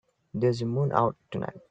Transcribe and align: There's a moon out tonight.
There's 0.33 0.61
a 0.63 0.65
moon 0.65 0.91
out 0.93 1.15
tonight. 1.29 1.59